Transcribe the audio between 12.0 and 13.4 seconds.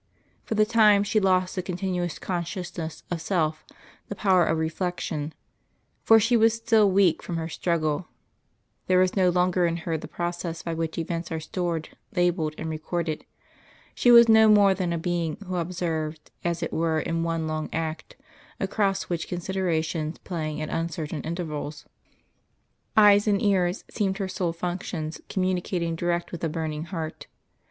labelled and recorded;